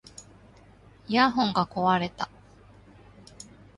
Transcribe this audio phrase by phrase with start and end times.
[1.07, 2.27] イヤホンが壊れた